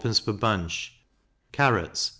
[0.31, 0.95] per bunch;
[1.51, 2.09] carrots 6d.